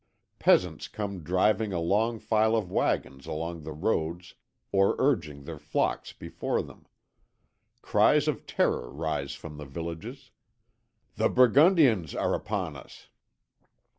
[0.39, 4.33] Peasants come driving a long file of waggons along the roads
[4.71, 6.87] or urging their flocks before them.
[7.83, 10.31] Cries of terror rise from the villages,
[11.17, 13.09] 'The Burgundians are upon us!'